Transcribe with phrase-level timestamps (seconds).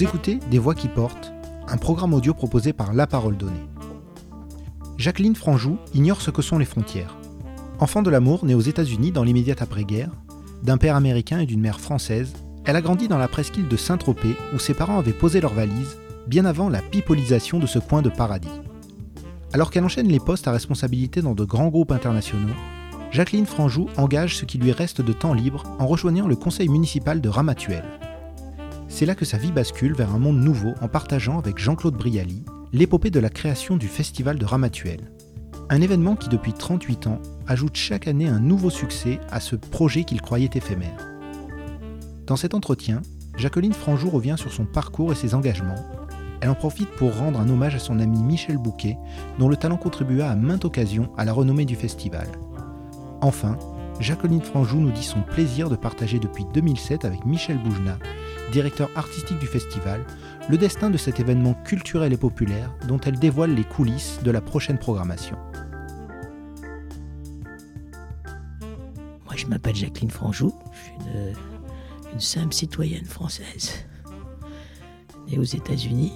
[0.00, 1.30] Vous écoutez Des Voix qui portent,
[1.68, 3.68] un programme audio proposé par La Parole Donnée.
[4.96, 7.18] Jacqueline Franjou ignore ce que sont les frontières.
[7.80, 10.08] Enfant de l'amour, née aux États-Unis dans l'immédiate après-guerre,
[10.62, 12.32] d'un père américain et d'une mère française,
[12.64, 15.98] elle a grandi dans la presqu'île de Saint-Tropez où ses parents avaient posé leurs valises
[16.26, 18.48] bien avant la pipolisation de ce coin de paradis.
[19.52, 22.54] Alors qu'elle enchaîne les postes à responsabilité dans de grands groupes internationaux,
[23.10, 27.20] Jacqueline Franjou engage ce qui lui reste de temps libre en rejoignant le conseil municipal
[27.20, 27.84] de Ramatuelle.
[28.90, 32.44] C'est là que sa vie bascule vers un monde nouveau en partageant avec Jean-Claude Brialy
[32.72, 35.12] l'épopée de la création du Festival de Ramatuelle.
[35.70, 40.02] Un événement qui depuis 38 ans ajoute chaque année un nouveau succès à ce projet
[40.02, 41.08] qu'il croyait éphémère.
[42.26, 43.00] Dans cet entretien,
[43.36, 45.82] Jacqueline Franjou revient sur son parcours et ses engagements.
[46.40, 48.98] Elle en profite pour rendre un hommage à son ami Michel Bouquet,
[49.38, 52.26] dont le talent contribua à maintes occasions à la renommée du festival.
[53.20, 53.56] Enfin,
[54.00, 57.98] Jacqueline Franjou nous dit son plaisir de partager depuis 2007 avec Michel Boujna,
[58.50, 60.04] directeur artistique du festival,
[60.48, 64.40] le destin de cet événement culturel et populaire dont elle dévoile les coulisses de la
[64.40, 65.36] prochaine programmation.
[69.24, 73.86] Moi, je m'appelle Jacqueline Franjou, je suis une, simple citoyenne française,
[75.28, 76.12] née aux États-Unis,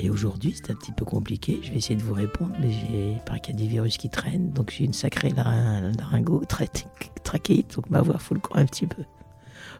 [0.00, 1.60] et aujourd'hui, c'est un petit peu compliqué.
[1.62, 4.10] Je vais essayer de vous répondre, mais j'ai pas qu'il y a des virus qui
[4.10, 6.68] traînent, donc j'ai une sacrée laryngo très
[7.22, 9.04] trachéite, donc ma voix fout le corps un petit peu.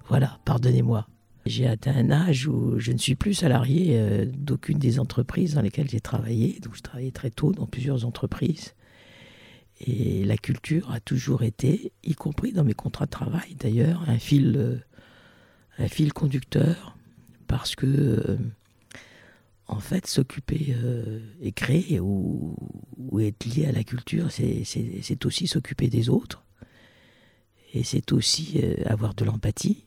[0.08, 1.06] Voilà, pardonnez-moi.
[1.47, 5.61] J'ai atteint un âge où je ne suis plus salarié euh, d'aucune des entreprises dans
[5.61, 6.59] lesquelles j'ai travaillé.
[6.61, 8.75] Donc, je travaillais très tôt dans plusieurs entreprises.
[9.81, 14.19] Et la culture a toujours été, y compris dans mes contrats de travail d'ailleurs, un
[14.19, 14.78] fil, euh,
[15.78, 16.97] un fil conducteur,
[17.47, 18.39] parce que euh,
[19.67, 20.77] en fait, s'occuper
[21.41, 22.55] et créer ou,
[23.19, 26.45] être lié à la culture, c'est aussi s'occuper des autres.
[27.73, 29.86] Et c'est aussi avoir de l'empathie.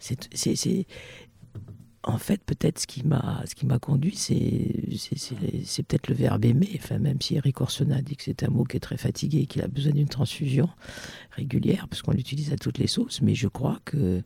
[0.00, 0.86] C'est
[2.02, 6.70] en fait peut-être ce qui m'a ce qui m'a conduit, c'est peut-être le verbe aimer.
[6.76, 9.62] Enfin, même si Eric Orsona dit que c'est un mot qui est très fatigué, qu'il
[9.62, 10.68] a besoin d'une transfusion
[11.32, 13.20] régulière, parce qu'on l'utilise à toutes les sauces.
[13.20, 14.22] Mais je crois que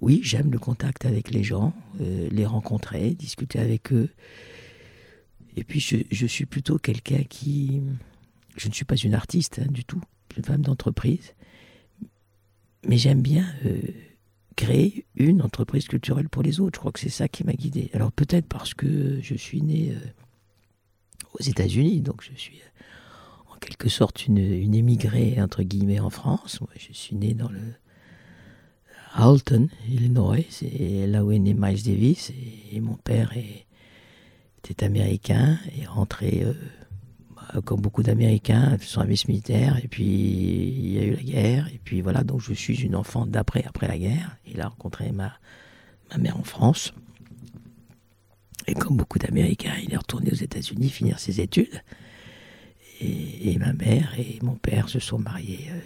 [0.00, 4.10] oui, j'aime le contact avec les gens, euh, les rencontrer, discuter avec eux.
[5.56, 7.82] Et puis je, suis plutôt quelqu'un qui...
[8.56, 11.34] Je ne suis pas une artiste hein, du tout, je suis une femme d'entreprise.
[12.86, 13.80] Mais j'aime bien euh,
[14.58, 16.78] créer une entreprise culturelle pour les autres.
[16.78, 17.90] Je crois que c'est ça qui m'a guidé.
[17.94, 20.00] Alors peut-être parce que je suis né euh,
[21.34, 22.60] aux États-Unis, donc je suis
[23.54, 26.60] en quelque sorte une, émigrée, entre guillemets, en France.
[26.60, 27.60] Moi, je suis né dans le
[29.14, 32.32] Alton, Illinois, c'est là où est né Miles Davis.
[32.72, 36.52] Et, mon père était américain et rentré, euh,
[37.64, 39.78] comme beaucoup d'Américains, son service militaire.
[39.82, 41.68] Et puis il y a eu la guerre.
[41.72, 44.36] Et puis voilà, donc je suis une enfant d'après, après la guerre.
[44.46, 45.32] Il a rencontré ma,
[46.10, 46.92] ma mère en France.
[48.66, 51.82] Et comme beaucoup d'Américains, il est retourné aux États-Unis finir ses études.
[53.00, 55.68] Et, ma mère et mon père se sont mariés.
[55.70, 55.80] Euh,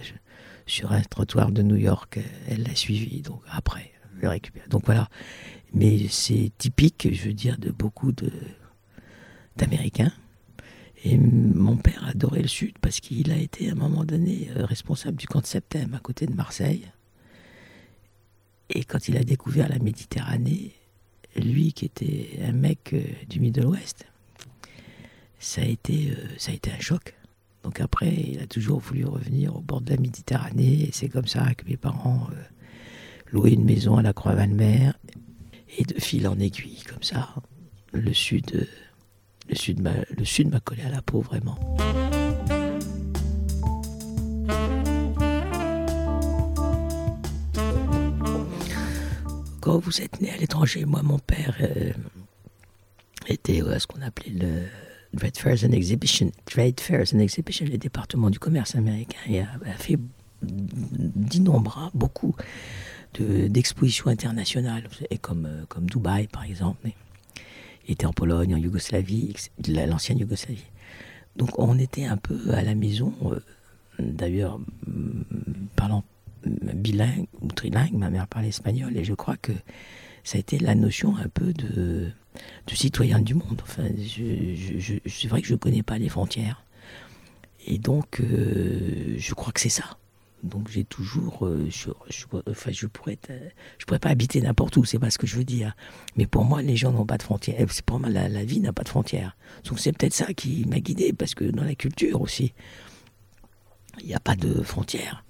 [0.67, 2.19] sur un trottoir de New York.
[2.49, 4.69] Elle l'a suivi, donc après, je récupère.
[4.69, 5.09] Donc voilà.
[5.75, 8.31] Mais c'est typique, je veux dire, de beaucoup de,
[9.57, 10.13] d'Américains.
[11.05, 14.65] Et mon père adorait le Sud parce qu'il a été à un moment donné euh,
[14.65, 16.87] responsable du camp de Septembre à côté de Marseille.
[18.71, 20.73] Et quand il a découvert la Méditerranée,
[21.37, 24.07] lui qui était un mec euh, du Middle West,
[25.41, 27.15] ça a été, euh, ça a été un choc.
[27.65, 30.85] Donc après, il a toujours voulu revenir au bord de la Méditerranée.
[30.85, 32.29] Et c'est comme ça que mes parents
[33.33, 34.93] louaient une maison à la Croix-Valmer.
[35.79, 37.35] Et de fil en aiguille, comme ça,
[37.93, 38.69] le sud,
[39.49, 39.55] le
[40.25, 41.59] sud m'a collé à la peau vraiment.
[49.61, 51.93] Quand vous êtes né à l'étranger, moi, mon père euh,
[53.29, 54.63] était à ce qu'on appelait le
[55.17, 59.47] Trade Fairs and Exhibition, Trade Fairs and Exhibition, le département du commerce américain, et a,
[59.79, 59.99] fait
[60.43, 62.35] d'innombrables, beaucoup
[63.19, 64.89] d'expositions internationales,
[65.21, 66.89] comme, euh, comme Dubaï par exemple.
[67.89, 69.35] Était en Pologne, en Yougoslavie,
[69.69, 70.65] l'ancienne Yougoslavie.
[71.37, 73.41] Donc on était un peu à la maison, euh,
[73.99, 74.61] d'ailleurs,
[75.77, 76.05] parlant
[76.45, 79.53] bilingue ou trilingue, ma mère parlait espagnol, et je crois que
[80.25, 82.11] ça a été la notion un peu de
[82.73, 83.61] citoyen du monde.
[83.63, 83.85] Enfin,
[85.07, 86.65] c'est vrai que je ne connais pas les frontières.
[87.67, 89.97] Et donc, euh, je crois que c'est ça.
[90.43, 91.47] Donc, j'ai toujours.
[91.47, 91.91] Euh, je,
[92.49, 93.19] enfin, je pourrais,
[93.79, 95.75] je pourrais pas habiter n'importe où, c'est pas ce que je veux dire.
[96.17, 97.65] Mais pour moi, les gens n'ont pas de frontières.
[97.71, 99.37] C'est pour moi, la, vie n'a pas de frontières.
[99.65, 102.55] Donc, c'est peut-être ça qui m'a guidé, parce que dans la culture aussi,
[104.01, 105.25] il n'y a pas de frontières.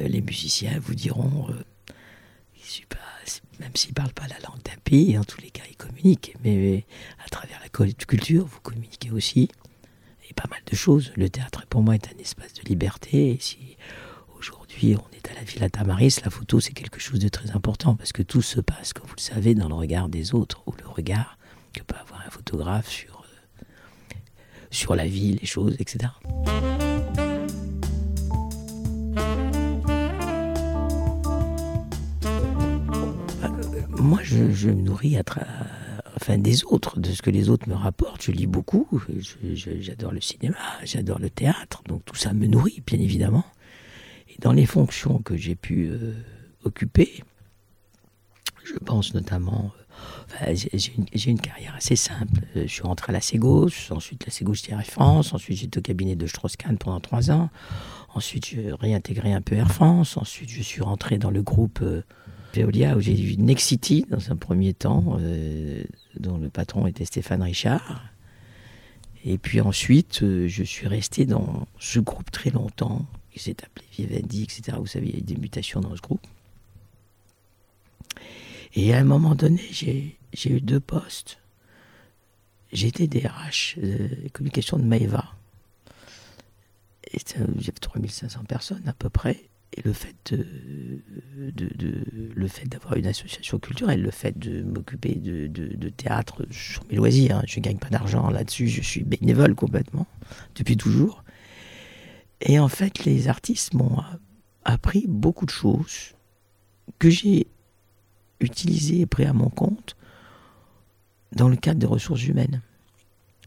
[0.00, 1.48] Euh, les musiciens vous diront
[3.60, 6.34] même s'il ne parle pas la langue d'un pays, en tous les cas, il communique.
[6.44, 6.84] Mais
[7.24, 9.48] à travers la culture, vous communiquez aussi.
[10.28, 11.12] Et pas mal de choses.
[11.16, 13.38] Le théâtre, pour moi, est un espace de liberté.
[13.40, 13.76] Si
[14.84, 18.12] on est à la Villa Tamaris, la photo, c'est quelque chose de très important parce
[18.12, 20.86] que tout se passe, comme vous le savez, dans le regard des autres ou le
[20.86, 21.38] regard
[21.72, 23.24] que peut avoir un photographe sur,
[24.90, 26.08] euh, la vie, les choses, etc.
[33.98, 35.22] moi, je, me nourris à
[36.14, 38.22] enfin, des autres, de ce que les autres me rapportent.
[38.22, 38.86] Je lis beaucoup,
[39.54, 43.44] j'adore le cinéma, j'adore le théâtre, donc tout ça me nourrit, bien évidemment.
[44.40, 46.14] Dans les fonctions que j'ai pu euh,
[46.64, 47.22] occuper,
[48.64, 49.72] je pense notamment.
[50.42, 52.42] Euh, j'ai une, carrière assez simple.
[52.54, 55.82] Euh, je suis rentré à la Ségauche, ensuite la Ségauche Air France, ensuite j'étais au
[55.82, 57.48] cabinet de Strauss-Kahn pendant trois ans.
[58.14, 60.16] Ensuite, j'ai réintégré un peu Air France.
[60.16, 61.82] Ensuite, je suis rentré dans le groupe
[62.56, 65.84] Veolia où j'ai vu Nexity dans un premier temps, euh,
[66.18, 68.04] dont le patron était Stéphane Richard.
[69.24, 73.04] Et puis ensuite, euh, je suis resté dans ce groupe très longtemps,
[73.36, 74.78] qui s'est appelé Vivendi, etc.
[74.80, 76.26] Vous savez, il y a eu des mutations dans ce groupe.
[78.74, 80.16] Et à un moment donné, j'ai
[80.50, 81.38] eu deux postes.
[82.72, 85.32] J'étais DRH, euh, communication de Maeva.
[87.58, 89.44] J'avais 3500 personnes à peu près.
[89.74, 91.02] Et le fait de,
[92.66, 97.58] d'avoir une association culturelle, le fait de m'occuper de, théâtre sur mes loisirs, hein, je
[97.60, 100.06] ne gagne pas d'argent là-dessus, je suis bénévole complètement,
[100.54, 101.22] depuis toujours.
[102.40, 104.02] Et en fait, les artistes m'ont
[104.64, 106.14] appris beaucoup de choses
[106.98, 107.46] que j'ai
[108.40, 109.96] utilisées et pris à mon compte
[111.32, 112.62] dans le cadre des ressources humaines.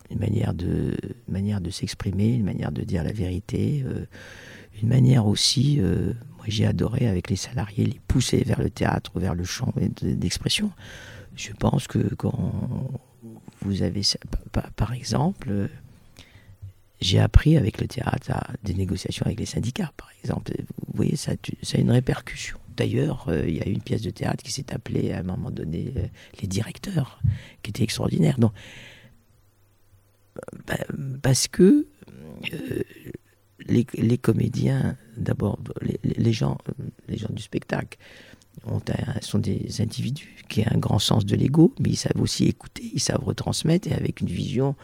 [0.10, 0.98] Une manière de,
[1.28, 3.84] manière de s'exprimer, une manière de dire la vérité.
[3.86, 4.06] Euh,
[4.82, 9.20] une manière aussi, euh, moi j'ai adoré avec les salariés les pousser vers le théâtre,
[9.20, 9.72] vers le chant
[10.02, 10.72] d'expression.
[11.36, 12.54] Je pense que quand
[13.62, 14.02] vous avez,
[14.76, 15.68] par exemple, euh,
[17.02, 20.52] j'ai appris avec le théâtre à des négociations avec les syndicats, par exemple.
[20.88, 22.58] Vous voyez, ça, a une répercussion.
[22.76, 25.52] D'ailleurs, euh, il y a une pièce de théâtre qui s'est appelée à un moment
[25.52, 25.94] donné
[26.42, 27.22] Les directeurs,
[27.64, 28.38] qui était extraordinaire.
[28.40, 28.54] Donc,
[30.68, 30.78] bah,
[31.22, 31.88] parce que
[33.66, 35.60] les, comédiens, d'abord,
[36.04, 36.58] les, gens,
[37.08, 37.98] les gens du spectacle,
[38.66, 38.82] ont
[39.22, 42.90] sont des individus qui ont un grand sens de l'ego, mais ils savent aussi écouter,
[42.94, 44.76] ils savent retransmettre et avec une vision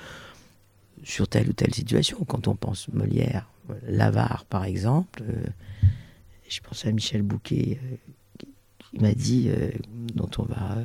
[1.05, 2.17] sur telle ou telle situation.
[2.27, 3.47] Quand on pense Molière,
[3.87, 5.45] Lavare par exemple, euh,
[6.49, 8.45] je pense à Michel Bouquet euh,
[8.79, 9.69] qui m'a dit, euh,
[10.13, 10.77] dont on va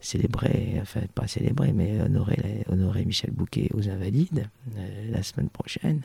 [0.00, 4.48] célébrer, enfin pas célébrer, mais honorer, honorer Michel Bouquet aux Invalides
[5.10, 6.02] la semaine prochaine.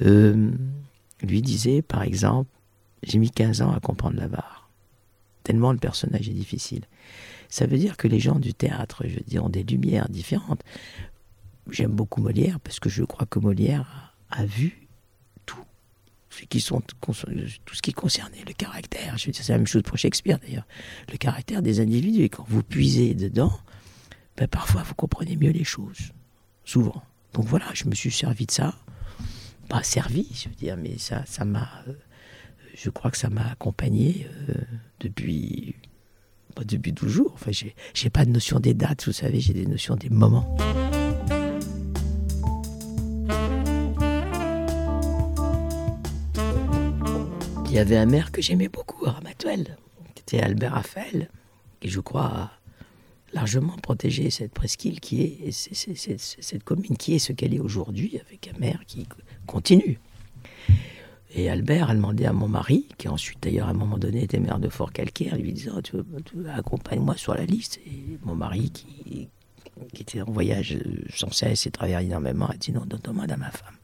[0.00, 2.50] Lui disait, par exemple,
[3.02, 4.70] j'ai mis 15 ans à comprendre l'avare,
[5.42, 6.84] tellement le personnage est difficile.
[7.50, 10.62] Ça veut dire que les gens du théâtre, je veux dire, ont des lumières différentes.
[11.70, 14.88] J'aime beaucoup Molière parce que je crois que Molière a vu
[15.46, 15.64] tout
[16.30, 19.16] ce qui, tout ce qui concernait le caractère.
[19.18, 20.66] C'est la même chose pour Shakespeare d'ailleurs.
[21.10, 22.22] Le caractère des individus.
[22.22, 23.58] Et quand vous puisez dedans,
[24.36, 26.12] ben, parfois vous comprenez mieux les choses.
[26.64, 27.02] Souvent.
[27.32, 28.74] Donc voilà, je me suis servi de ça
[29.68, 31.92] pas servi, je veux dire, mais ça, ça m'a, euh,
[32.74, 34.54] je crois que ça m'a accompagné euh,
[35.00, 35.74] depuis,
[36.64, 37.32] depuis toujours.
[37.34, 40.56] Enfin, j'ai, j'ai pas de notion des dates, vous savez, j'ai des notions des moments.
[47.74, 49.76] Il y avait un maire que j'aimais beaucoup Ramatuel,
[50.14, 51.28] qui était Albert Raphaël,
[51.80, 52.52] qui je crois
[53.32, 58.46] largement protégé cette presqu'île qui est, cette commune qui est ce qu'elle est aujourd'hui, avec
[58.46, 59.08] un maire qui
[59.48, 59.98] continue.
[61.34, 64.38] Et Albert a demandé à mon mari, qui ensuite d'ailleurs à un moment donné était
[64.38, 65.96] maire de Fort-Calcaire, lui disant tu,
[66.48, 67.80] accompagne-moi sur la liste.
[67.88, 69.28] Et mon mari, qui,
[69.92, 70.78] qui, était en voyage
[71.12, 73.74] sans cesse et travaillait énormément, a dit non, donne-moi à ma femme.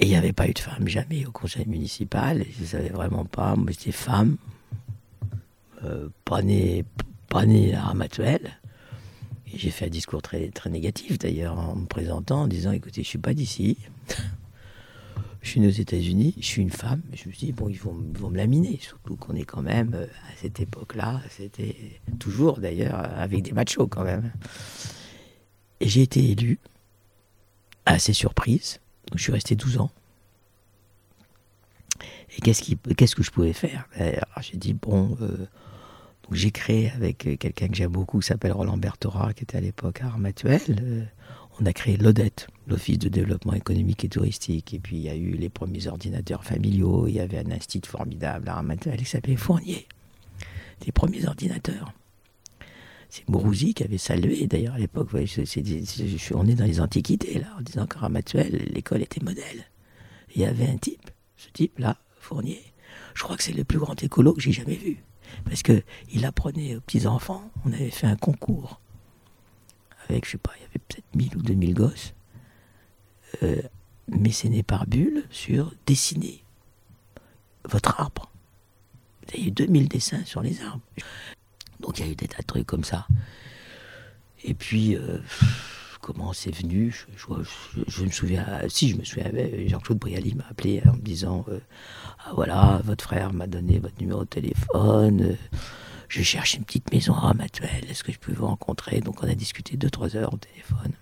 [0.00, 2.42] Et il n'y avait pas eu de femme jamais au conseil municipal.
[2.56, 3.54] je ne savais vraiment pas.
[3.54, 4.38] Moi, j'étais femme,
[5.84, 6.86] euh, pas, né,
[7.28, 8.58] pas né à Ramatuel.
[9.54, 13.08] J'ai fait un discours très, très négatif d'ailleurs en me présentant en disant écoutez, je
[13.08, 13.76] suis pas d'ici.
[15.42, 17.02] je suis aux États-Unis, je suis une femme.
[17.12, 19.92] Je me suis dit bon, ils vont, vont me laminer, surtout qu'on est quand même
[19.94, 21.76] euh, à cette époque-là, c'était
[22.18, 24.32] toujours d'ailleurs avec des machos quand même.
[25.80, 26.58] Et j'ai été élu,
[27.84, 28.80] assez surprise.
[29.14, 29.90] Je suis resté 12 ans.
[32.36, 33.88] Et qu'est-ce, qu'est-ce que je pouvais faire?
[33.98, 35.16] Ben, J'ai dit bon.
[35.20, 35.46] Euh,
[36.32, 40.00] j'ai créé avec quelqu'un que j'aime beaucoup, qui s'appelle Roland Bertora, qui était à l'époque
[40.00, 40.60] à Armatuel.
[40.70, 41.04] Euh,
[41.60, 44.72] on a créé l'ODET, l'Office de développement économique et touristique.
[44.72, 47.08] Et puis il y a eu les premiers ordinateurs familiaux.
[47.08, 49.86] Il y avait un institut formidable à Ramatel qui s'appelait Fournier.
[50.86, 51.92] Les premiers ordinateurs.
[53.10, 55.08] C'est Mourouzi qui avait salué, d'ailleurs, à l'époque.
[55.12, 59.66] on est dans les antiquités, là, en disant qu'à Ramatuel, l'école était modèle.
[60.34, 62.62] Il y avait un type, ce type-là, Fournier.
[63.14, 65.02] Je crois que c'est le plus grand écolo que j'ai jamais vu.
[65.44, 67.50] Parce qu'il apprenait aux petits-enfants.
[67.64, 68.80] On avait fait un concours
[70.08, 72.14] avec, je sais pas, il y avait peut-être 1000 ou 2000 gosses,
[73.42, 73.62] euh,
[74.08, 76.44] mécénés par bulle sur dessiner
[77.68, 78.30] votre arbre.
[79.34, 80.82] Il y a eu 2000 dessins sur les arbres.
[81.80, 83.06] Donc il y a eu des tas de trucs comme ça.
[84.44, 85.18] Et puis, euh,
[86.00, 89.30] comment c'est venu je, me souviens, si je me souviens,
[89.66, 91.60] Jean-Claude Brialy m'a appelé en me disant euh,
[92.24, 95.36] Ah voilà, votre frère m'a donné votre numéro de téléphone
[96.10, 99.00] je cherche une petite maison à Ramatuel, est-ce que je peux vous rencontrer?
[99.00, 100.92] Donc on a discuté 2-3 heures au téléphone.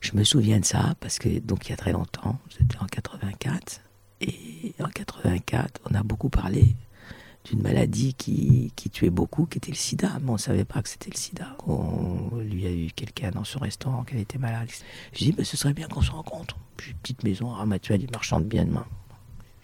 [0.00, 2.86] Je me souviens de ça parce que, donc il y a très longtemps, c'était en
[2.86, 3.80] 84,
[4.20, 6.76] et en 84, on a beaucoup parlé
[7.44, 10.18] d'une maladie qui, qui, tuait beaucoup, qui était le sida.
[10.22, 11.56] Mais on ne savait pas que c'était le sida.
[11.66, 14.68] On, lui a eu quelqu'un dans son restaurant qui avait été malade.
[15.12, 16.56] Je dis, mais ce serait bien qu'on se rencontre.
[16.82, 18.86] J'ai une petette maison à Ramatuel, il marchand de biens demain.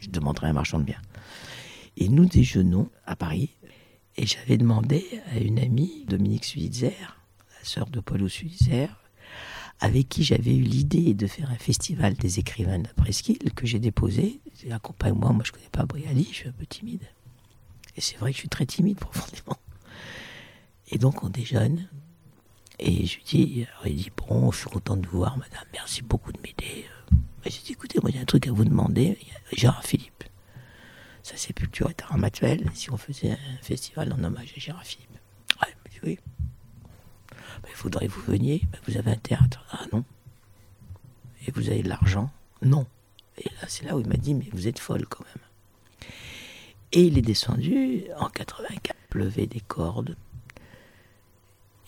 [0.01, 1.03] Je demanderai un marchand de biens.
[1.97, 3.51] Et nous déjeunons à Paris
[4.17, 7.21] et j'avais demandé à une amie, Dominique Suizer,
[7.59, 8.89] la sœur de Paulo Suizer,
[9.81, 13.67] avec qui j'avais eu l'idée de faire un festival des écrivains de la presqu'île que
[13.67, 14.41] j'ai déposé.
[14.71, 17.03] Accompagne-moi, moi je ne connais pas Briali, je suis un peu timide.
[17.99, 19.59] Et c'est vrai que je suis très timide profondément.
[20.91, 21.89] Et donc on déjeune.
[22.79, 25.65] Et je lui dis, alors il dit, bon, je suis content de vous voir, madame,
[25.73, 26.87] merci beaucoup de m'aider.
[27.45, 29.19] J'ai dit, écoutez, moi j'ai un truc à vous demander.
[29.53, 30.25] Gérard Philippe
[31.25, 35.11] sa sépulture est à Ramatuel, si on faisait un festival en hommage à Gérard Philippe.
[35.61, 36.19] Ouais, oui.
[37.69, 39.63] il faudrait que vous veniez, vous avez un théâtre.
[39.71, 40.05] Ah non.
[41.47, 42.31] Et vous avez de l'argent
[42.63, 42.87] Non.
[43.37, 45.45] Et là, c'est là où il m'a dit, mais vous êtes folle quand même.
[46.93, 50.17] Et il est descendu en 84, pleuvait des cordes.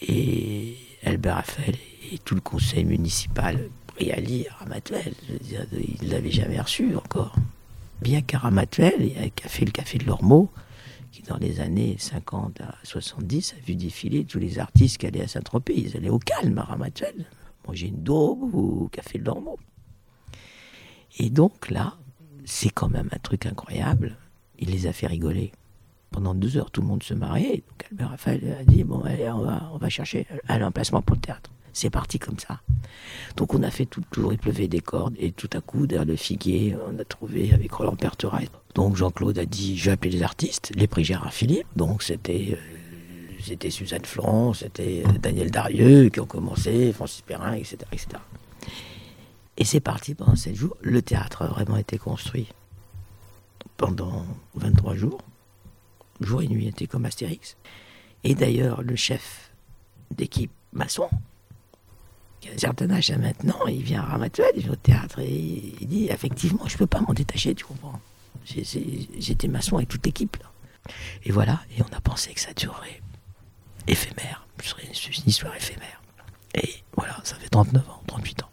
[0.02, 1.76] Et Albert Raphaël
[2.12, 5.14] et tout le conseil municipal pris à lire Ramatuel.
[5.42, 7.34] Il ne l'avait jamais reçu encore
[8.00, 10.50] bien qu'Aramatuel, qui a fait le café de l'Ormeau,
[11.12, 15.22] qui dans les années 50 à 70 a vu défiler tous les artistes qui allaient
[15.22, 15.74] à Saint-Tropez.
[15.76, 17.26] Ils allaient au calme à Ramatuel,
[17.66, 19.58] manger une daube au café de l'Ormeau.
[21.18, 21.96] Et donc là,
[22.44, 24.16] c'est quand même un truc incroyable.
[24.60, 25.52] Il les a fait rigoler.
[26.10, 27.62] Pendant deux heures, tout le monde se mariait.
[27.68, 31.50] Donc Albert Raphaël a dit, bon, allez, on va, chercher un emplacement pour le théâtre.
[31.72, 32.60] C'est parti comme ça.
[33.36, 36.04] Donc on a fait tout tour, il pleuvait des cordes, et tout à coup, derrière
[36.04, 38.48] le figuier, on a trouvé avec Roland Perterail.
[38.74, 41.66] Donc Jean-Claude a dit, je vais appeler les artistes, les prix Gérard Philippe.
[41.76, 47.52] Donc c'était euh, c'était Suzanne Florent, c'était euh, Daniel Darieux qui ont commencé, Francis Perrin,
[47.54, 47.78] etc.
[47.92, 48.08] etc.
[49.56, 50.76] Et c'est parti pendant 7 jours.
[50.80, 52.48] Le théâtre a vraiment été construit
[53.80, 55.22] pendant 23 jours.
[56.20, 57.56] Jour et nuit, était comme Astérix.
[58.24, 59.52] Et d'ailleurs, le chef
[60.10, 61.08] d'équipe maçon,
[62.44, 66.08] un certain âge maintenant, il vient à Ramatuel, il vient au théâtre et il dit
[66.10, 67.98] effectivement, je ne peux pas m'en détacher, tu comprends.
[68.44, 70.36] J'étais maçon avec toute l'équipe.
[71.24, 73.00] Et voilà, et on a pensé que ça durerait
[73.86, 76.02] éphémère, ce serait une histoire éphémère.
[76.54, 78.50] Et voilà, ça fait 39 ans, 38 ans.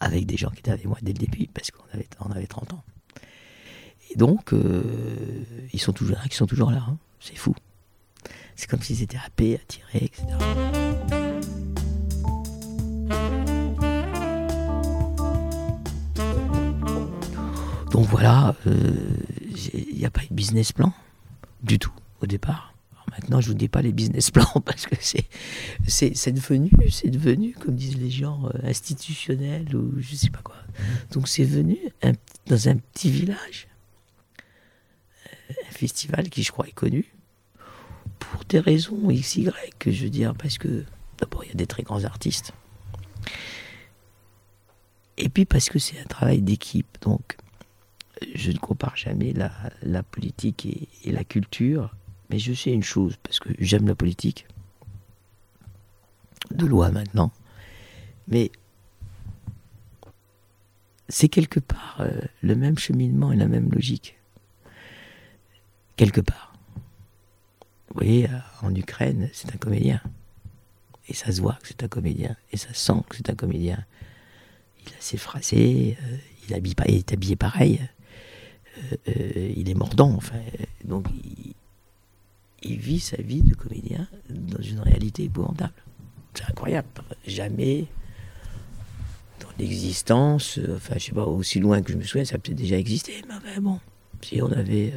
[0.00, 2.74] Avec des gens qui étaient avec moi dès le début, parce qu'on avait, avait 30
[2.74, 2.84] ans.
[4.14, 4.82] Et donc, euh,
[5.72, 6.84] ils sont toujours là, ils sont toujours là.
[6.88, 6.98] Hein.
[7.18, 7.52] C'est fou.
[8.54, 10.22] C'est comme s'ils étaient happés, attirés, etc.
[17.90, 20.92] Donc voilà, il euh, n'y a pas de business plan
[21.64, 22.74] du tout au départ.
[23.10, 27.74] maintenant, je vous dis pas les business plans parce que c'est devenu c'est devenu comme
[27.74, 30.56] disent les gens euh, institutionnel ou je sais pas quoi.
[31.12, 31.78] Donc c'est venu
[32.46, 33.68] dans un petit village,
[35.50, 37.14] un festival qui je crois est connu.
[38.18, 40.84] Pour des raisons x y que je veux dire parce que
[41.18, 42.52] d'abord il y a des très grands artistes.
[45.16, 46.98] Et puis parce que c'est un travail d'équipe.
[47.00, 47.36] Donc
[48.34, 50.66] je ne compare jamais la, politique
[51.04, 51.94] et, la culture,
[52.30, 54.46] mais je sais une chose, parce que j'aime la politique,
[56.50, 57.32] de loi maintenant,
[58.28, 58.50] mais
[61.08, 64.16] c'est quelque part euh, le même cheminement et la même logique.
[65.96, 66.54] Quelque part.
[67.88, 70.00] Vous voyez, euh, en Ukraine, c'est un comédien.
[71.08, 72.36] Et ça se voit que c'est un comédien.
[72.50, 73.84] Et ça sent que c'est un comédien.
[74.84, 76.16] Il a ses phrasés, euh,
[76.48, 77.80] il, est habillé pareil.
[79.08, 80.40] Euh, il est mordant, enfin.
[80.84, 81.06] Donc,
[82.62, 85.74] il, vit sa vie de comédien dans une réalité épouvantable.
[86.34, 86.88] C'est incroyable.
[87.26, 87.86] Jamais
[89.40, 92.56] dans l'existence, enfin, je sais pas, aussi loin que je me souviens, ça a peut-être
[92.56, 93.78] déjà existé, mais bon,
[94.22, 94.94] si on avait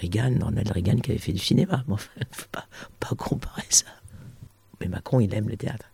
[0.00, 2.66] Reagan, Ronald Reagan qui avait fait du cinéma, bon, enfin, faut pas,
[2.98, 3.86] pas comparer ça.
[4.80, 5.90] Mais Macron, il aime le théâtre.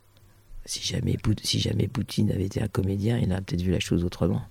[0.65, 4.05] Si jamais, si jamais Poutine avait été un comédien, il aurait peut-être vu la chose
[4.05, 4.43] autrement.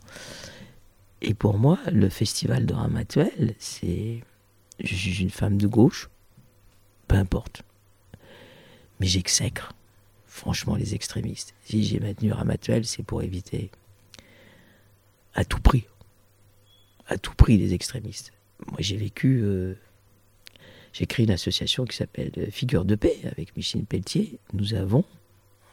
[1.22, 4.22] Et pour moi, le festival de Ramatuel, c'est.
[4.84, 6.10] Je suis une femme de gauche,
[7.08, 7.64] peu importe.
[9.00, 9.74] Mais j'exècre,
[10.26, 11.54] franchement, les extrémistes.
[11.66, 13.72] Si j'ai maintenu Ramatuel, c'est pour éviter,
[15.34, 15.86] à tout prix,
[17.08, 18.34] à tout prix, les extrémistes.
[18.68, 19.42] Moi, j'ai vécu.
[19.44, 19.76] Euh,
[20.94, 24.40] j'ai créé une association qui s'appelle Figure de paix avec Michel Pelletier.
[24.54, 25.04] Nous avons,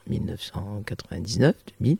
[0.09, 1.97] en 1999-2000,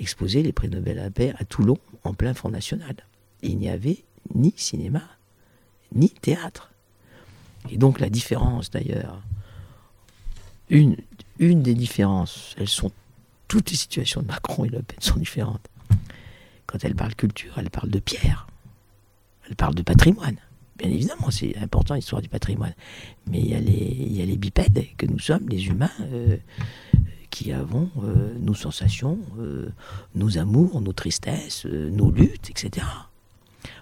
[0.00, 2.96] exposé les prix Nobel à la paix à Toulon, en plein Front National.
[3.42, 4.02] il n'y avait
[4.34, 5.02] ni cinéma,
[5.94, 6.72] ni théâtre.
[7.70, 9.22] Et donc la différence d'ailleurs,
[10.68, 10.96] une,
[11.38, 12.90] une des différences, elles sont,
[13.46, 15.68] toutes les situations de Macron et Le Pen sont différentes.
[16.66, 18.46] Quand elle parle culture, elle parle de pierre,
[19.52, 20.36] elle parle de patrimoine.
[20.78, 22.72] Bien évidemment, c'est important l'histoire du patrimoine.
[23.26, 26.38] Mais il y, a les, bipèdes que nous sommes, les humains, euh,
[27.28, 29.70] qui avons euh, nos sensations, euh,
[30.14, 32.86] nos amours, nos tristesses, nos luttes, etc.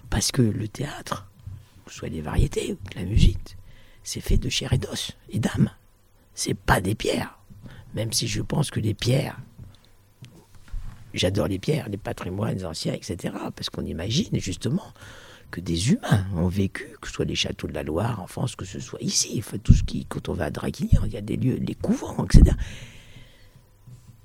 [0.09, 1.25] Parce que le théâtre,
[1.87, 3.55] soit les variétés, la musique,
[4.03, 5.69] c'est fait de chair et d'os et d'âme.
[6.35, 7.39] C'est pas des pierres.
[7.95, 9.39] Même si je pense que les pierres,
[11.13, 13.33] j'adore les pierres, les patrimoines anciens, etc.
[13.55, 14.93] Parce qu'on imagine justement
[15.51, 18.55] que des humains ont vécu, que ce soit les châteaux de la Loire en France,
[18.55, 21.17] que ce soit ici, enfin, tout ce qui, quand on va à Draguignan, il y
[21.17, 22.55] a des lieux, les couvents, etc.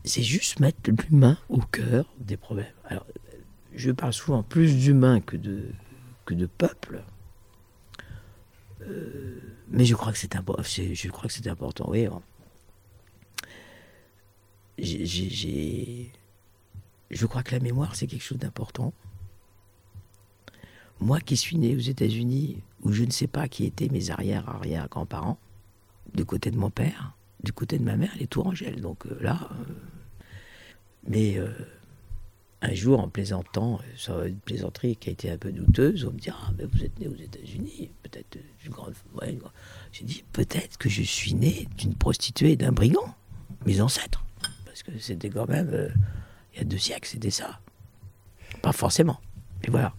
[0.05, 2.73] C'est juste mettre l'humain au cœur des problèmes.
[2.85, 3.07] Alors,
[3.75, 5.65] je parle souvent plus d'humains que de,
[6.25, 6.49] que de.
[8.83, 10.63] Euh, mais je crois que c'est important.
[10.63, 11.87] Je crois que c'est important.
[11.89, 12.07] Oui.
[17.11, 18.93] je crois que la mémoire c'est quelque chose d'important.
[21.01, 25.39] Moi qui suis né aux États-Unis, où je ne sais pas qui étaient mes arrière-arrière-grands-parents,
[26.15, 28.81] du côté de mon père, du côté de ma mère, les Tourangelles.
[28.81, 29.49] Donc euh, là.
[29.53, 29.73] Euh,
[31.09, 31.39] mais
[32.63, 36.19] un jour, en plaisantant, sur une plaisanterie qui a été un peu douteuse, on me
[36.19, 38.95] dit Ah, mais vous êtes né aux États-Unis, peut-être une grande.
[39.93, 43.15] J'ai dit Peut-être que je suis né d'une prostituée et d'un brigand,
[43.67, 44.25] mes ancêtres.
[44.65, 45.71] Parce que c'était quand même.
[45.73, 45.89] Euh,
[46.55, 47.61] il y a deux siècles, c'était ça.
[48.63, 49.21] Pas forcément.
[49.63, 49.95] Mais voilà.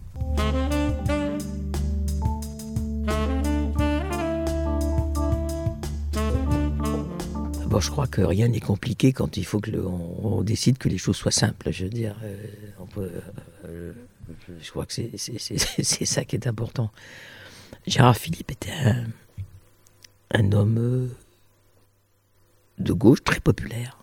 [7.68, 10.96] Bon, je crois que rien n'est compliqué quand il faut que on, décide que les
[10.96, 11.70] choses soient simples.
[11.70, 13.12] Je veux dire, euh,
[13.66, 13.92] euh,
[14.58, 16.90] je crois que c'est ça qui est important.
[17.86, 18.72] Gérard Philippe était
[20.30, 21.08] un, homme euh,
[22.78, 23.98] de gauche très populaire.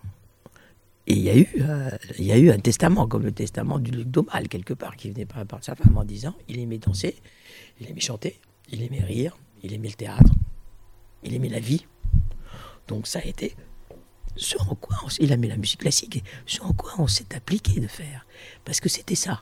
[1.07, 1.47] Et il y, a eu,
[2.19, 5.09] il y a eu un testament, comme le testament du Luc d'Aumale, quelque part, qui
[5.09, 7.15] venait par de sa femme en disant il aimait danser,
[7.79, 8.39] il aimait chanter,
[8.71, 10.31] il aimait rire, il aimait le théâtre,
[11.23, 11.85] il aimait la vie.
[12.87, 13.55] Donc ça a été
[14.35, 17.79] ce en quoi il a mis la musique classique, ce en quoi on s'est appliqué
[17.79, 18.25] de faire.
[18.65, 19.41] Parce que c'était ça.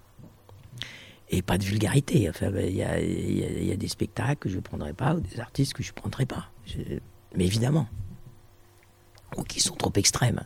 [1.30, 2.30] Et pas de vulgarité.
[2.42, 5.82] Ben, il y, a, des spectacles que je ne prendrai pas, ou des artistes que
[5.82, 6.52] je ne prendrai pas.
[7.36, 7.88] mais évidemment.
[9.38, 10.42] Ou qui sont trop extrêmes.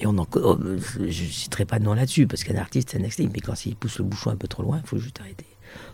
[0.00, 0.58] Et on en, oh,
[0.98, 3.30] je ne citerai pas de nom là-dessus, parce qu'un artiste, c'est un extrême.
[3.32, 5.46] Mais quand il pousse le bouchon un peu trop loin, il faut juste arrêter.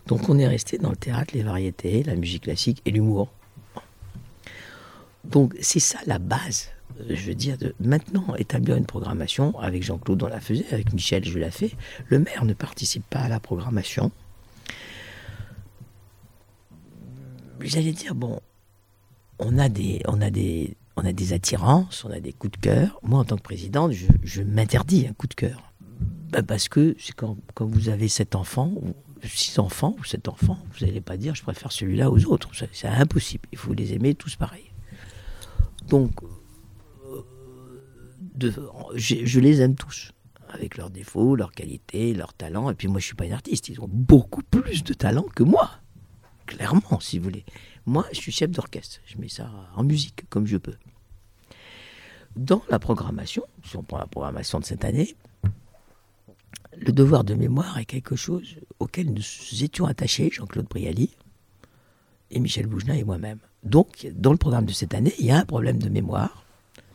[0.07, 3.31] Donc on est resté dans le théâtre, les variétés, la musique classique et l'humour.
[5.31, 6.69] Donc c'est ça la base,
[7.01, 10.93] euh, je veux dire, de maintenant établir une programmation avec Jean-Claude, on la faisait, avec
[10.93, 11.71] Michel, je l'ai fait.
[12.07, 14.11] Le maire ne participe pas à la programmation.
[17.59, 18.39] J'allais dire, bon,
[19.39, 22.57] on a des, on a des, on a des attirances, on a des coups de
[22.57, 22.99] cœur.
[23.03, 25.73] Moi, en tant que présidente, je, m'interdis un coup de cœur.
[26.31, 30.27] Ben, parce que c'est quand, quand, vous avez sept enfants, ou six enfants, ou sept
[30.27, 32.49] enfants, vous n'allez pas dire je préfère celui-là aux autres.
[32.73, 33.47] C'est impossible.
[33.51, 34.66] Il faut les aimer tous pareils.
[35.87, 36.11] Donc,
[37.05, 38.51] euh,
[38.95, 40.11] je, les aime tous,
[40.49, 42.69] avec leurs défauts, leurs qualités, leurs talents.
[42.69, 43.69] Et puis moi, je suis pas un artiste.
[43.69, 45.71] Ils ont beaucoup plus de talent que moi,
[46.45, 47.45] clairement, si vous voulez.
[47.85, 48.99] Moi, je suis chef d'orchestre.
[49.05, 50.75] Je mets ça en musique comme je peux.
[52.35, 55.15] Dans la programmation, si on prend la programmation de cette année,
[56.75, 59.23] le devoir de mémoire est quelque chose auquel nous
[59.63, 61.09] étions attachés, Jean-Claude Brialy
[62.29, 63.39] et Michel Bougenin et moi-même.
[63.63, 66.43] Donc, dans le programme de cette année, il y a un problème de mémoire.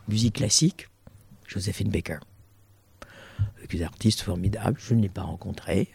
[0.09, 0.89] Musique classique,
[1.47, 2.19] Joséphine Baker.
[3.59, 5.89] Avec une artiste formidable, je ne l'ai pas rencontrée.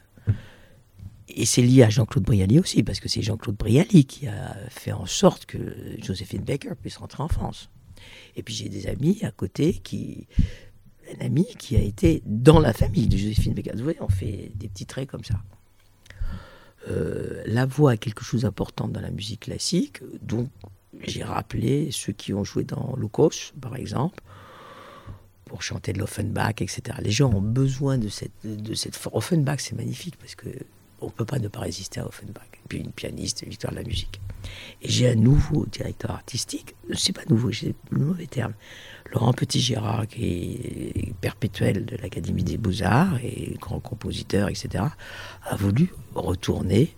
[1.30, 4.94] Et c'est lié à Jean-Claude Brialy aussi, parce que c'est Jean-Claude Brialy qui a fait
[4.94, 5.58] en sorte que
[6.02, 7.70] Joséphine Baker puisse rentrer en France.
[8.36, 10.28] Et puis j'ai des amis à côté qui.
[11.20, 13.72] Un ami qui a été dans la famille de Joséphine Baker.
[13.76, 15.36] Vous voyez, on fait des petits traits comme ça.
[16.88, 20.50] Euh, la voix a quelque chose d'important dans la musique classique, donc
[21.04, 24.24] j'ai rappelé ceux qui ont joué dans Lukos, par exemple,
[25.46, 26.98] pour chanter de l'Offenbach, etc.
[27.02, 29.00] Les gens ont besoin de cette, de cette...
[29.12, 30.50] Offenbach, c'est magnifique parce que
[31.00, 32.48] on peut pas ne pas résister à Offenbach.
[32.68, 34.20] Puis une pianiste, Victoire de la musique.
[34.82, 38.54] Et j'ai un nouveau directeur artistique, c'est pas nouveau, j'ai le mauvais terme,
[39.12, 40.26] Laurent Petit-Gérard, qui
[40.96, 44.86] est perpétuel de l'Académie des Beaux-Arts et grand compositeur, etc.,
[45.44, 46.96] a voulu retourner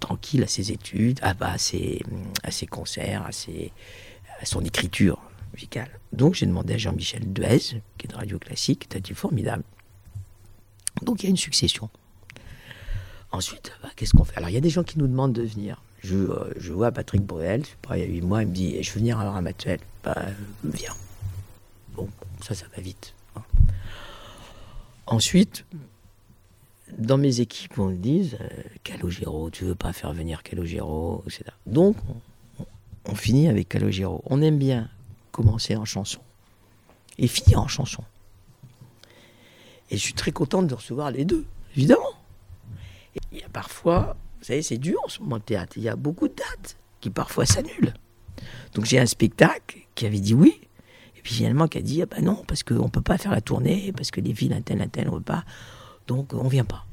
[0.00, 2.02] tranquille à ses études, à, ses,
[2.42, 3.72] à ses concerts, à, ses,
[4.40, 5.20] à son écriture
[5.52, 5.88] musicale.
[6.12, 9.62] Donc j'ai demandé à Jean-Michel Duez, qui est de Radio Classique, a dit formidable.
[11.02, 11.88] Donc il y a une succession.
[13.34, 14.36] Ensuite, bah, qu'est-ce qu'on fait?
[14.36, 15.82] Alors, il y a des gens qui nous demandent de venir.
[16.04, 18.92] Je, euh, je vois Patrick Bruel, il y a 8 mois, il me dit Je
[18.92, 19.80] veux venir à Ramatuel.
[20.04, 20.14] Bah,
[20.62, 20.94] viens.
[21.96, 22.08] Bon,
[22.40, 23.12] ça, ça va vite.
[23.34, 23.42] Hein.
[25.06, 25.64] Ensuite,
[26.96, 28.48] dans mes équipes, on me dit euh,
[28.84, 31.46] Calogero, tu veux pas faire venir Calogero, etc.
[31.66, 31.96] Donc,
[32.60, 32.66] on,
[33.06, 34.22] on finit avec Calogero.
[34.26, 34.88] On aime bien
[35.32, 36.20] commencer en chanson
[37.18, 38.04] et finir en chanson.
[39.90, 41.44] Et je suis très contente de recevoir les deux,
[41.76, 42.14] évidemment.
[43.32, 45.74] Il y a parfois, vous savez, c'est dur en ce moment le théâtre.
[45.76, 47.94] Il y a beaucoup de dates qui parfois s'annulent.
[48.74, 50.60] Donc j'ai un spectacle qui avait dit oui,
[51.16, 53.32] et puis finalement qui a dit ah ben non, parce qu'on ne peut pas faire
[53.32, 55.44] la tournée, parce que les villes un tel, un tel, on ne veut pas.
[56.06, 56.86] Donc on ne vient pas.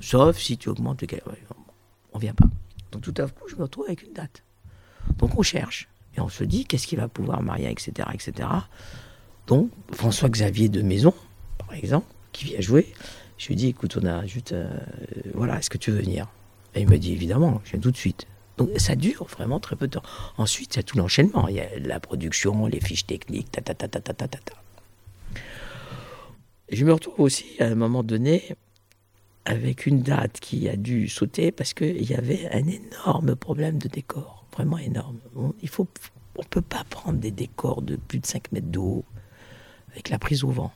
[0.00, 1.08] Sauf si tu augmentes le.
[2.12, 2.46] On ne vient pas.
[2.92, 4.42] Donc tout à coup, je me retrouve avec une date.
[5.18, 5.88] Donc on cherche.
[6.16, 8.08] Et on se dit qu'est-ce qui va pouvoir marier, etc.
[8.14, 8.48] etc.
[9.46, 11.14] Donc François-Xavier de Maison,
[11.58, 12.92] par exemple, qui vient jouer,
[13.38, 14.52] je lui dis, écoute, on a juste.
[14.52, 14.68] Euh,
[15.34, 16.26] voilà, est-ce que tu veux venir?
[16.74, 18.26] Et il me dit, évidemment, je viens tout de suite.
[18.56, 20.02] Donc ça dure vraiment très peu de temps.
[20.38, 21.48] Ensuite, il y a tout l'enchaînement.
[21.48, 24.54] Il y a la production, les fiches techniques, ta ta ta ta ta ta ta.
[26.70, 28.56] Je me retrouve aussi à un moment donné
[29.44, 33.88] avec une date qui a dû sauter parce qu'il y avait un énorme problème de
[33.88, 35.18] décor, vraiment énorme.
[35.36, 35.86] On, il faut,
[36.36, 39.04] on peut pas prendre des décors de plus de 5 mètres de haut
[39.92, 40.72] avec la prise au vent.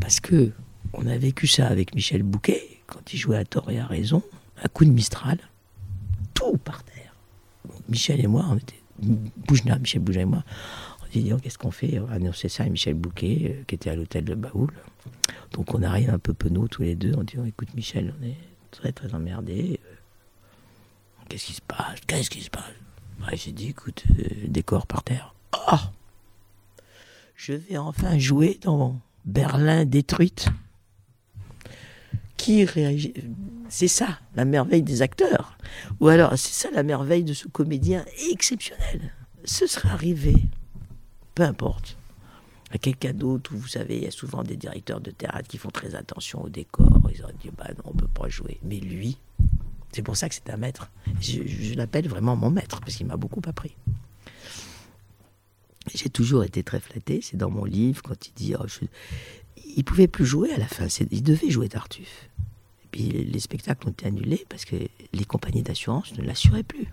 [0.00, 0.50] Parce que
[0.92, 4.22] on a vécu ça avec Michel Bouquet, quand il jouait à tort et à raison,
[4.62, 5.38] un coup de Mistral,
[6.34, 7.14] tout par terre.
[7.88, 8.74] Michel et moi, on était.
[8.98, 10.44] Boujna, Michel Boujna et moi,
[11.02, 11.98] on dit qu'est-ce qu'on fait?
[12.00, 14.72] On a annoncé ça à Michel Bouquet, euh, qui était à l'hôtel de Baoul.
[15.52, 18.36] Donc on arrive un peu penaud tous les deux, on dit écoute Michel, on est
[18.70, 19.80] très très emmerdés.
[19.84, 19.94] Euh,
[21.28, 22.00] qu'est-ce qui se passe?
[22.06, 22.64] Qu'est-ce qui se passe?
[23.34, 25.34] J'ai dit écoute, euh, décor par terre.
[25.72, 25.76] Oh
[27.36, 30.48] Je vais enfin jouer dans Berlin détruite
[32.40, 33.12] qui réagit.
[33.68, 35.58] C'est ça la merveille des acteurs.
[36.00, 39.12] Ou alors c'est ça la merveille de ce comédien exceptionnel.
[39.44, 40.34] Ce serait arrivé,
[41.34, 41.96] peu importe,
[42.70, 45.70] à quelqu'un d'autre vous savez, il y a souvent des directeurs de théâtre qui font
[45.70, 46.88] très attention au décor.
[47.14, 48.58] Ils auraient dit bah non, on peut pas jouer.
[48.62, 49.18] Mais lui,
[49.92, 50.90] c'est pour ça que c'est un maître.
[51.20, 53.76] Je, l'appelle vraiment mon maître parce qu'il m'a beaucoup appris.
[55.94, 57.20] J'ai toujours été très flatté.
[57.22, 58.66] C'est dans mon livre quand il dit oh,
[59.76, 60.86] il pouvait plus jouer à la fin.
[61.10, 62.28] Il devait jouer Tartuffe.
[62.84, 64.76] Et puis les spectacles ont été annulés parce que
[65.12, 66.88] les compagnies d'assurance ne l'assuraient plus.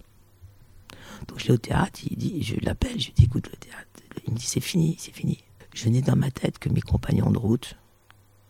[1.28, 3.88] Donc je l'ai au théâtre, je l'appelle, je lui dis écoute le théâtre.
[4.28, 5.44] Il me dit c'est fini, c'est fini.
[5.74, 7.76] Je n'ai dans ma tête que mes compagnons de route,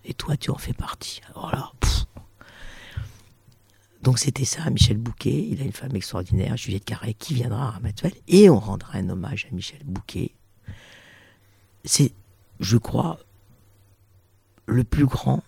[0.04, 1.20] et toi tu en fais partie.
[1.30, 1.72] Alors là,
[4.02, 7.80] donc c'était ça, Michel Bouquet, il a une femme extraordinaire, Juliette Carré, qui viendra à
[7.80, 10.32] Matuel, et on rendra un hommage à Michel Bouquet.
[11.84, 12.12] C'est,
[12.60, 13.18] je crois,
[14.68, 15.42] le plus grand,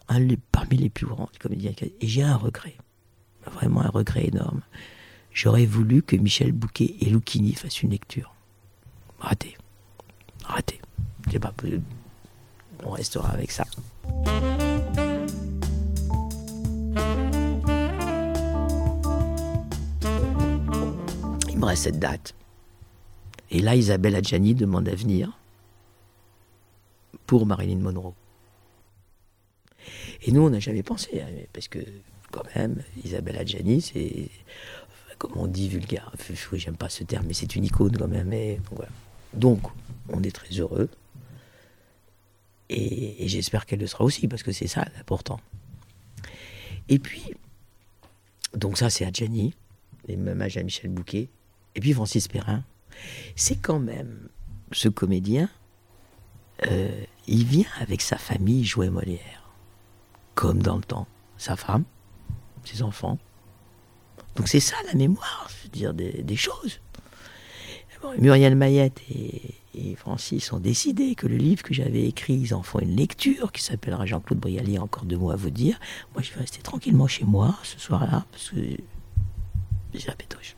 [0.50, 1.72] parmi les plus grands comédiens.
[2.00, 2.76] Et j'ai un regret,
[3.44, 4.62] vraiment un regret énorme.
[5.32, 8.34] J'aurais voulu que Michel Bouquet et Lucchini fassent une lecture.
[9.18, 9.56] Raté.
[10.44, 10.80] Raté.
[11.30, 11.52] C'est pas.
[12.82, 13.64] On restera avec ça.
[21.48, 22.34] Il me reste cette date.
[23.50, 25.38] Et là, Isabelle Adjani demande à venir
[27.26, 28.14] pour Marilyn Monroe.
[30.22, 31.78] Et nous, on n'a jamais pensé, hein, parce que
[32.30, 34.28] quand même, Isabelle Adjani, c'est,
[35.18, 36.12] comme on dit, vulgaire.
[36.52, 38.32] J'aime pas ce terme, mais c'est une icône quand même.
[39.34, 39.60] donc,
[40.08, 40.88] on est très heureux.
[42.68, 45.40] Et, j'espère qu'elle le sera aussi, parce que c'est ça l'important.
[46.88, 47.34] Et puis,
[48.54, 49.54] donc ça, c'est Adjani,
[50.08, 51.28] et même à Jean-Michel Bouquet.
[51.74, 52.64] Et puis Francis Perrin.
[53.36, 54.28] C'est quand même
[54.72, 55.48] ce comédien,
[56.66, 59.39] euh, il vient avec sa famille jouer Molière
[60.34, 61.84] comme dans le temps, sa femme,
[62.64, 63.18] ses enfants.
[64.36, 66.80] Donc c'est ça la mémoire, je veux dire, des, choses.
[68.18, 69.54] Muriel Mayette et,
[69.96, 73.62] Francis ont décidé que le livre que j'avais écrit, ils en font une lecture qui
[73.62, 75.78] s'appellera Jean-Claude Brialy, encore deux mots à vous dire.
[76.14, 78.56] Moi, je vais rester tranquillement chez moi ce soir-là, parce que
[79.94, 80.56] j'ai la pétoche.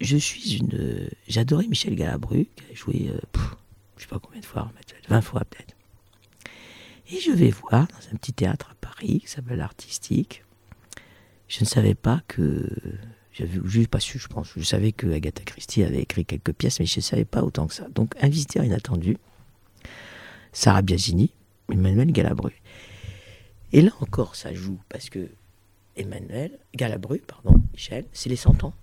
[0.00, 1.08] Je suis une.
[1.28, 3.18] J'adorais Michel Galabru, qui a joué, euh,
[3.96, 4.70] je sais pas combien de fois,
[5.08, 5.74] 20 fois peut-être.
[7.12, 10.44] Et je vais voir dans un petit théâtre à Paris qui s'appelle Artistique.
[11.48, 12.68] Je ne savais pas que
[13.32, 14.52] j'avais pas su, je pense.
[14.56, 17.66] Je savais que Agatha Christie avait écrit quelques pièces, mais je ne savais pas autant
[17.66, 17.88] que ça.
[17.88, 19.16] Donc, un visiteur inattendu,
[20.52, 21.32] Sarah Biasini,
[21.72, 22.52] Emmanuel Galabru.
[23.72, 25.28] Et là encore, ça joue, parce que
[25.96, 28.74] Emmanuel, Galabru, pardon, Michel, c'est les 100 ans.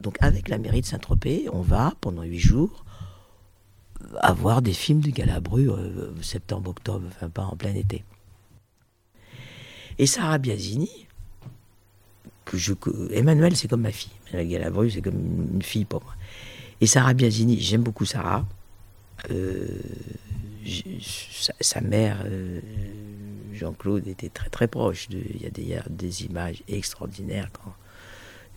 [0.00, 2.84] Donc, avec la mairie de Saint-Tropez, on va, pendant huit jours,
[4.20, 8.04] avoir des films de Galabru, euh, septembre, octobre, enfin pas en plein été.
[9.98, 11.06] Et Sarah Biasini,
[13.12, 14.12] Emmanuel, c'est comme ma fille.
[14.30, 16.14] Emmanuel Galabru, c'est comme une fille pour moi.
[16.80, 18.46] Et Sarah Biasini, j'aime beaucoup Sarah.
[19.30, 19.66] Euh,
[21.60, 22.60] sa, mère, euh,
[23.52, 25.08] Jean-Claude, était très très proche.
[25.10, 27.50] Il y a des, des images extraordinaires.
[27.52, 27.74] Quand,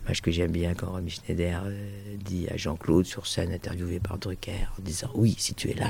[0.04, 4.18] image que j'aime bien quand Romy Schneider euh, dit à Jean-Claude sur scène, interviewé par
[4.18, 5.88] Drucker, en disant Oui, si tu es là,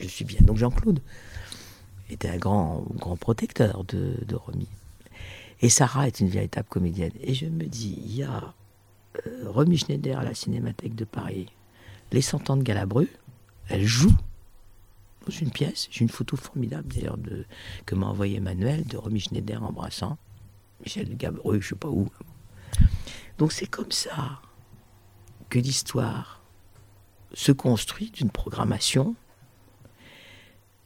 [0.00, 0.40] je suis bien.
[0.42, 1.00] Donc Jean-Claude
[2.10, 4.36] était un grand, grand protecteur de, de.
[5.60, 7.12] Et Sarah est une véritable comédienne.
[7.20, 8.52] Et je me dis, il y a
[9.26, 11.46] euh, Schneider à la Cinémathèque de Paris,
[12.10, 13.08] Les Cent ans de Galabru,
[13.68, 14.12] elle joue
[15.24, 15.88] dans une pièce.
[15.90, 17.18] J'ai une photo formidable d'ailleurs
[17.86, 20.18] que m'a envoyé Emmanuel de Romy Schneider embrassant
[20.80, 22.08] Michel Galabru, je sais pas où.
[23.42, 24.40] Donc c'est comme ça
[25.48, 26.44] que l'histoire
[27.34, 29.16] se construit d'une programmation,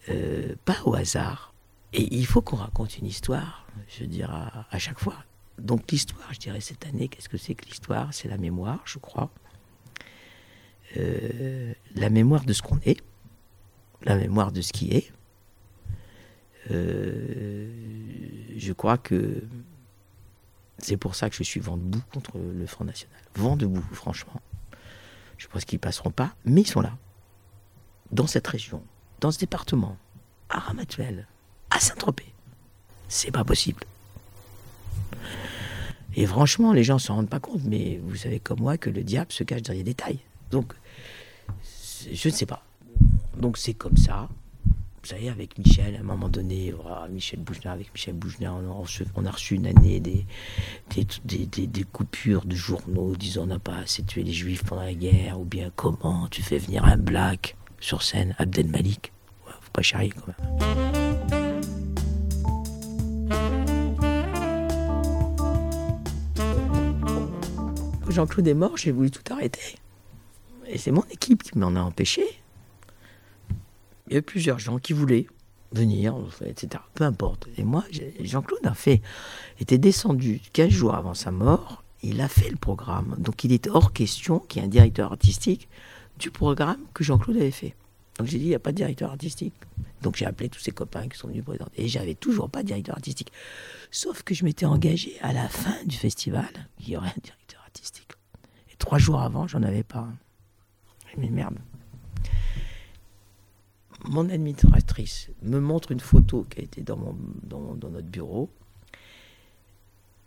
[0.08, 1.52] euh, pas au hasard.
[1.92, 4.30] Et il faut qu'on raconte une histoire je dire,
[4.70, 5.22] à, chaque fois.
[5.58, 8.14] Donc l'histoire, je dirais, cette année, qu'est-ce que c'est que l'histoire?
[8.14, 9.30] C'est la mémoire, je crois.
[10.96, 13.02] Euh, la mémoire de ce qu'on est,
[14.00, 15.12] la mémoire de ce qui est.
[16.70, 17.68] Euh,
[18.56, 19.42] je crois que
[20.78, 23.18] c'est pour ça que je suis vent debout contre le Front National.
[23.34, 24.40] Vent debout, franchement.
[25.38, 26.96] Je pense qu'ils passeront pas, mais ils sont là.
[28.12, 28.82] Dans cette région,
[29.20, 29.96] dans ce département,
[30.48, 31.26] à Ramatuel,
[31.70, 32.32] à Saint-Tropez
[33.08, 33.84] c'est pas possible.
[36.14, 38.90] Et franchement, les gens ne s'en rendent pas compte, mais vous savez comme moi que
[38.90, 40.18] le diable se cache derrière des détails.
[40.50, 40.72] Donc,
[42.12, 42.64] je ne sais pas.
[43.36, 44.28] Donc c'est comme ça.
[45.06, 46.74] Savez, avec Michel, à un moment donné,
[47.10, 50.26] Michel Bougenat, avec Michel Bougenat, on a reçu, une année des,
[51.92, 55.44] coupures de journaux disant on n'a pas assez tué les juifs pendant la guerre, ou
[55.44, 59.12] bien comment tu fais venir un black sur scène, Abdel Malik.
[59.44, 60.56] faut pas charrier quand même.
[68.08, 69.76] Jean-Claude est mort, j'ai voulu tout arrêter.
[70.66, 72.24] Et c'est mon équipe qui m'en a empêché.
[74.08, 75.26] Il y a plusieurs gens qui voulaient
[75.72, 76.14] venir,
[76.44, 76.82] etc.
[76.94, 77.48] Peu importe.
[77.56, 77.84] Et moi,
[78.20, 79.02] Jean-Claude a fait,
[79.60, 81.82] était descendu 15 jours avant sa mort.
[82.02, 83.16] Il a fait le programme.
[83.18, 85.68] Donc il est hors question qu'il y ait un directeur artistique
[86.18, 87.74] du programme que Jean-Claude avait fait.
[88.18, 89.54] Donc j'ai dit, il n'y a pas de directeur artistique.
[90.02, 91.82] Donc j'ai appelé tous ses copains qui sont venus présenter.
[91.82, 93.32] Et j'avais toujours pas de directeur artistique.
[93.90, 97.60] Sauf que je m'étais engagé à la fin du festival qu'il y aurait un directeur
[97.62, 98.12] artistique.
[98.72, 100.08] Et trois jours avant, j'en avais pas.
[101.18, 101.56] Mais merde.
[104.04, 107.16] Mon administratrice me montre une photo qui a été dans,
[107.48, 108.50] notre bureau.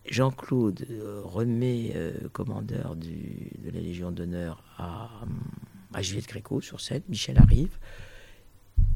[0.05, 3.08] Jean-Claude euh, remet euh, commandeur de
[3.71, 5.10] la Légion d'honneur à,
[5.93, 7.03] à Juliette Gréco sur scène.
[7.10, 7.77] Michel arrive.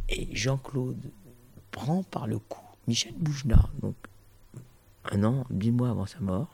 [0.09, 1.11] Et Jean-Claude
[1.71, 3.95] prend par le cou Michel Boujna, donc
[5.11, 6.49] un an, dix mois avant sa mort.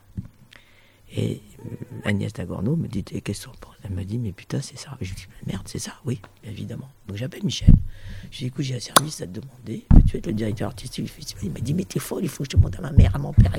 [1.15, 3.51] Et euh, Agnès Dagorno me dit Qu'est-ce que
[3.83, 4.97] Elle me dit Mais putain, c'est ça.
[5.01, 6.89] Je lui dis Merde, c'est ça, oui, évidemment.
[7.07, 7.73] Donc j'appelle Michel.
[8.23, 9.85] Je lui dis Écoute, j'ai un service à te demander.
[10.07, 11.45] Tu es le directeur artistique du festival.
[11.45, 13.19] Il m'a dit Mais t'es folle, il faut que je demande à ma mère, à
[13.19, 13.51] mon père.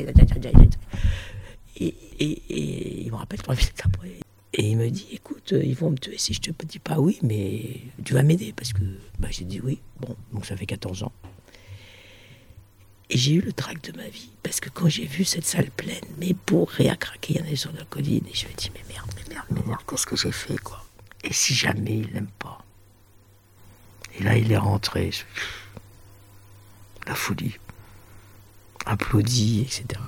[1.76, 4.12] Et, et, il me rappelle trois minutes après.
[4.52, 7.18] Et il me dit Écoute, ils vont me tuer si je te dis pas oui,
[7.22, 8.52] mais tu vas m'aider.
[8.54, 8.82] Parce que
[9.18, 9.80] bah, j'ai dit oui.
[10.00, 11.12] Bon, donc ça fait 14 ans.
[13.10, 14.30] Et j'ai eu le trac de ma vie.
[14.42, 17.46] Parce que quand j'ai vu cette salle pleine, mais pour à craquer, il y en
[17.46, 18.24] avait sur la colline.
[18.30, 20.84] Et je me dis, mais merde, mais merde, mais merde, qu'est-ce que j'ai fait, quoi?
[21.24, 22.64] Et si jamais il n'aime pas?
[24.18, 25.10] Et là, il est rentré.
[27.06, 27.56] La folie.
[28.86, 30.00] Applaudi, etc.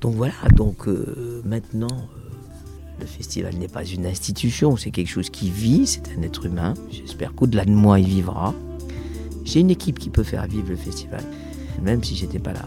[0.00, 5.30] Donc voilà, donc euh, maintenant, euh, le festival n'est pas une institution, c'est quelque chose
[5.30, 6.74] qui vit, c'est un être humain.
[6.90, 8.54] J'espère qu'au-delà de moi, il vivra.
[9.44, 11.22] J'ai une équipe qui peut faire vivre le festival,
[11.82, 12.64] même si j'étais pas là.